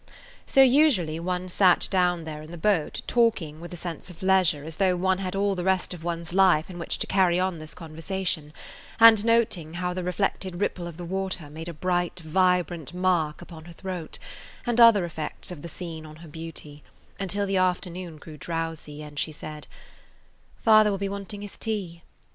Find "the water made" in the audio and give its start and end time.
10.97-11.69